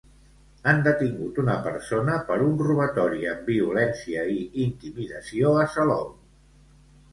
Han 0.69 0.79
detingut 0.85 1.41
una 1.43 1.57
persona 1.67 2.15
per 2.31 2.39
un 2.47 2.57
robatori 2.69 3.29
amb 3.35 3.53
violència 3.53 4.25
i 4.39 4.41
intimidació 4.67 5.55
a 5.67 5.71
Salou. 5.79 6.11